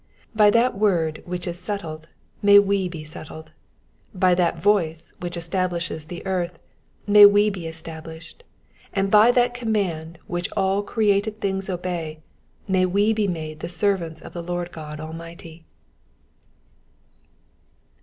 By 0.35 0.49
that 0.49 0.75
word 0.75 1.21
which 1.27 1.45
is 1.45 1.59
settled 1.59 2.09
may 2.41 2.57
we 2.57 2.89
be 2.89 3.03
settled; 3.03 3.51
by 4.15 4.33
that 4.33 4.59
voice 4.59 5.13
which 5.19 5.37
establishes 5.37 6.05
the 6.05 6.25
earth 6.25 6.59
may 7.05 7.23
we 7.27 7.51
be 7.51 7.67
established; 7.67 8.43
and 8.93 9.11
by 9.11 9.29
that 9.33 9.53
command 9.53 10.17
which 10.25 10.49
all 10.57 10.81
created 10.81 11.39
things 11.39 11.69
obey 11.69 12.17
may 12.67 12.87
we 12.87 13.13
be 13.13 13.27
made 13.27 13.59
the 13.59 13.69
servants 13.69 14.21
of 14.21 14.33
the 14.33 14.41
Lord 14.41 14.71
€K)d 14.71 14.99
Almighty. 14.99 15.65